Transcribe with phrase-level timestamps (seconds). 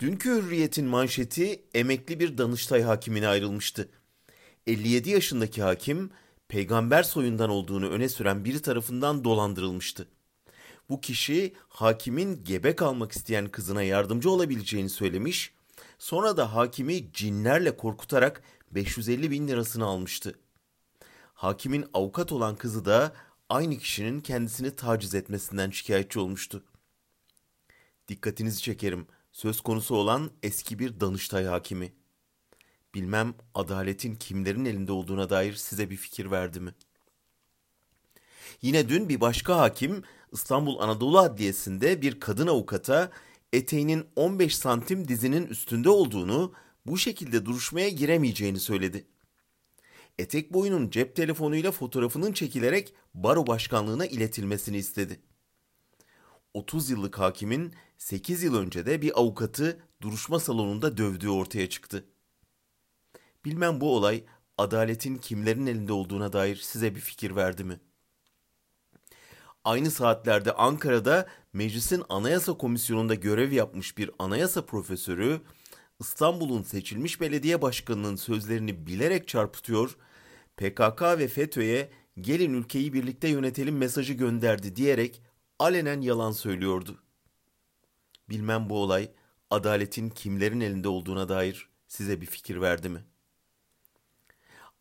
[0.00, 3.88] Dünkü Hürriyet'in manşeti emekli bir Danıştay hakimine ayrılmıştı.
[4.66, 6.10] 57 yaşındaki hakim
[6.48, 10.08] peygamber soyundan olduğunu öne süren biri tarafından dolandırılmıştı.
[10.88, 15.52] Bu kişi hakimin gebe kalmak isteyen kızına yardımcı olabileceğini söylemiş,
[15.98, 20.38] sonra da hakimi cinlerle korkutarak 550 bin lirasını almıştı.
[21.34, 23.12] Hakimin avukat olan kızı da
[23.48, 26.64] aynı kişinin kendisini taciz etmesinden şikayetçi olmuştu.
[28.08, 31.92] Dikkatinizi çekerim söz konusu olan eski bir Danıştay hakimi.
[32.94, 36.74] Bilmem adaletin kimlerin elinde olduğuna dair size bir fikir verdi mi?
[38.62, 40.02] Yine dün bir başka hakim
[40.32, 43.10] İstanbul Anadolu Adliyesi'nde bir kadın avukata
[43.52, 46.52] eteğinin 15 santim dizinin üstünde olduğunu,
[46.86, 49.06] bu şekilde duruşmaya giremeyeceğini söyledi.
[50.18, 55.20] Etek boyunun cep telefonuyla fotoğrafının çekilerek baro başkanlığına iletilmesini istedi.
[56.54, 62.04] 30 yıllık hakimin 8 yıl önce de bir avukatı duruşma salonunda dövdüğü ortaya çıktı.
[63.44, 64.24] Bilmem bu olay
[64.58, 67.80] adaletin kimlerin elinde olduğuna dair size bir fikir verdi mi?
[69.64, 75.40] Aynı saatlerde Ankara'da meclisin anayasa komisyonunda görev yapmış bir anayasa profesörü
[76.00, 79.96] İstanbul'un seçilmiş belediye başkanının sözlerini bilerek çarpıtıyor,
[80.56, 85.22] PKK ve FETÖ'ye gelin ülkeyi birlikte yönetelim mesajı gönderdi diyerek
[85.58, 87.02] alenen yalan söylüyordu.
[88.28, 89.10] Bilmem bu olay
[89.50, 93.04] adaletin kimlerin elinde olduğuna dair size bir fikir verdi mi?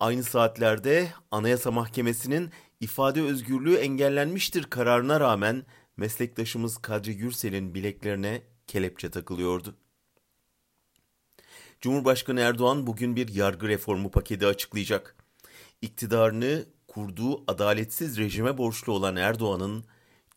[0.00, 9.76] Aynı saatlerde Anayasa Mahkemesi'nin ifade özgürlüğü engellenmiştir kararına rağmen meslektaşımız Kadri Gürsel'in bileklerine kelepçe takılıyordu.
[11.80, 15.16] Cumhurbaşkanı Erdoğan bugün bir yargı reformu paketi açıklayacak.
[15.82, 19.84] İktidarını kurduğu adaletsiz rejime borçlu olan Erdoğan'ın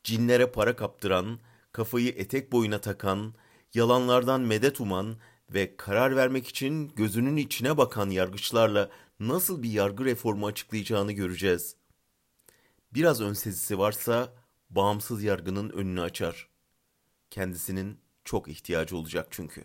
[0.06, 1.40] cinlere para kaptıran,
[1.72, 3.34] kafayı etek boyuna takan,
[3.74, 5.16] yalanlardan medet uman
[5.54, 8.90] ve karar vermek için gözünün içine bakan yargıçlarla
[9.20, 11.76] nasıl bir yargı reformu açıklayacağını göreceğiz.
[12.94, 14.34] Biraz önsezisi varsa
[14.70, 16.50] bağımsız yargının önünü açar.
[17.30, 19.64] Kendisinin çok ihtiyacı olacak çünkü.